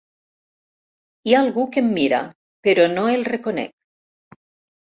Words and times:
Hi 1.29 1.35
ha 1.35 1.41
algú 1.45 1.65
que 1.75 1.83
em 1.87 1.91
mira, 1.99 2.23
però 2.69 2.89
no 2.97 3.07
el 3.19 3.29
reconec. 3.31 4.43